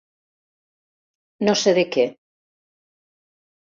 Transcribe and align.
No 1.51 1.57
sé 1.65 1.77
de 1.81 1.87
què... 1.93 2.09